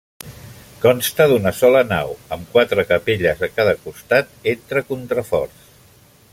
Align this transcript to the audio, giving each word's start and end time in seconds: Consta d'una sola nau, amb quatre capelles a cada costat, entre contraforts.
Consta 0.85 1.27
d'una 1.31 1.51
sola 1.57 1.83
nau, 1.91 2.15
amb 2.37 2.49
quatre 2.55 2.87
capelles 2.93 3.45
a 3.49 3.53
cada 3.59 3.77
costat, 3.85 4.35
entre 4.57 4.87
contraforts. 4.91 5.73